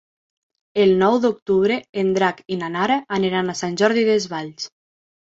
[0.83, 4.65] El nou d'octubre en Drac i na Nara aniran a Sant Jordi Desvalls.